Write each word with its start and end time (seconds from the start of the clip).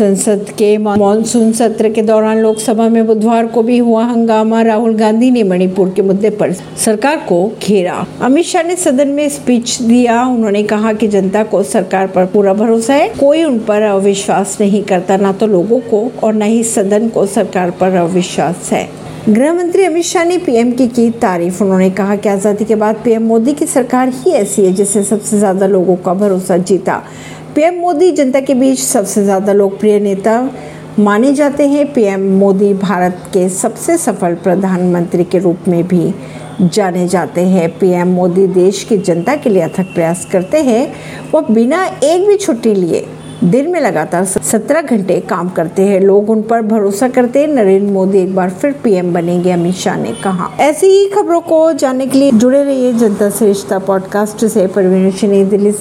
संसद 0.00 0.46
के 0.58 0.76
मानसून 0.78 1.50
सत्र 1.52 1.88
के 1.88 2.02
दौरान 2.02 2.38
लोकसभा 2.38 2.88
में 2.88 3.06
बुधवार 3.06 3.46
को 3.46 3.62
भी 3.62 3.78
हुआ 3.78 4.04
हंगामा। 4.04 4.60
राहुल 4.62 4.94
गांधी 4.96 5.30
ने 5.30 5.42
मणिपुर 5.42 5.90
के 5.96 6.02
मुद्दे 6.02 6.30
पर 6.30 6.52
सरकार 6.84 7.16
को 7.28 7.40
घेरा। 7.62 8.06
अमित 8.22 8.44
शाह 8.44 8.62
ने 8.62 8.76
सदन 8.76 9.08
में 9.08 9.28
स्पीच 9.28 9.76
दिया। 9.82 10.22
उन्होंने 10.24 10.62
कहा 10.62 10.92
कि 10.92 11.08
जनता 11.08 11.42
को 11.44 11.62
सरकार 11.62 12.06
पर 12.06 12.26
पूरा 12.26 12.54
भरोसा 12.54 12.94
है। 12.94 13.08
कोई 13.20 13.42
उन 13.44 13.58
पर 13.58 13.82
अविश्वास 13.82 14.56
नहीं 14.60 14.82
करता, 14.84 15.16
ना 15.16 15.32
तो 15.32 15.46
लोगों 15.46 15.80
को 15.90 16.10
और 16.22 16.34
न 16.34 16.42
ही 16.44 16.62
सदन 16.64 17.08
को 17.08 17.26
सरकार 17.28 17.70
पर 17.70 17.96
अविश्वास 17.98 18.72
है। 18.72 18.88
गृह 19.28 19.52
मंत्री 19.52 19.84
अमित 19.84 20.04
शाह 20.04 20.24
ने 20.24 20.38
पीएम 20.38 20.70
की 20.72 20.86
की 20.88 21.10
तारीफ़। 21.20 21.62
उन्होंने 21.62 21.90
कहा 21.90 22.16
कि 22.16 22.28
आज़ादी 22.28 22.64
के 22.64 22.74
बाद 22.74 23.00
पीएम 23.04 23.22
मोदी 23.22 23.52
की 23.52 23.66
सरकार 23.66 24.12
ही 24.14 24.30
ऐसी 24.32 24.64
है 24.64 24.72
जिससे 24.72 25.02
सबसे 25.04 25.38
ज़्यादा 25.38 25.66
लोगों 25.66 25.96
का 25.96 26.14
भरोसा 26.14 26.56
जीता। 26.56 27.02
पीएम 27.54 27.74
मोदी 27.74 28.10
जनता 28.12 28.40
के 28.40 28.54
बीच 28.54 28.78
सबसे 28.78 29.24
ज़्यादा 29.24 29.52
लोकप्रिय 29.52 30.00
नेता 30.00 30.50
माने 30.98 31.32
जाते 31.32 31.66
हैं। 31.68 31.92
पीएम 31.92 32.20
मोदी 32.38 32.74
भारत 32.74 33.22
के 33.32 33.48
सबसे 33.48 33.96
सफल 33.98 34.34
प्रधानमंत्री 34.34 35.24
के 35.24 35.38
रूप 35.38 35.68
में 35.68 35.86
भी 35.88 36.14
जाने 36.62 37.08
जाते 37.08 37.40
हैं। 37.40 37.68
पीएम 37.78 38.08
मोदी 38.08 38.46
देश 38.46 38.84
की 38.84 38.98
जनता 38.98 39.36
के 39.36 39.50
लिए 39.50 39.62
अथक 39.62 39.94
प्रयास 39.94 40.26
करते 40.32 40.58
हैं। 40.58 40.92
वो 41.32 41.40
बिना 41.40 41.84
एक 42.04 42.26
भी 42.26 42.36
छुट्टी 42.36 42.74
लिए 42.74 43.06
दिन 43.44 43.70
में 43.70 43.80
लगातार 43.80 44.24
सत्रह 44.24 44.82
घंटे 44.82 45.20
काम 45.20 45.48
करते 45.48 45.82
हैं। 45.82 46.00
लोग 46.00 46.30
उन 46.30 46.42
पर 46.42 46.62
भरोसा 46.62 47.08
करते 47.08 47.40
हैं। 47.40 47.48
नरेंद्र 47.48 47.92
मोदी 47.92 48.18
एक 48.18 48.34
बार 48.34 48.50
फिर 48.50 48.72
पीएम 48.72 49.12
बनेंगे। 49.12 49.50
अमित 49.50 49.74
शाह 49.74 49.96
ने 49.96 50.12
कहा। 50.24 50.50
ऐसी 50.60 50.86
ही 50.86 51.08
खबरों 51.08 51.40
को 51.40 51.72
जानने 51.72 52.06
के 52.06 52.18
लिए 52.18 52.32
जुड़े 52.32 52.62
रहिए 52.62 52.92
जनता 52.92 53.30
श्रेष्ठता 53.30 53.78
पॉडकास्ट 53.78 54.44
से। 54.46 54.66
परवीन 54.66 55.48
दिल्ली 55.48 55.72
से। 55.72 55.78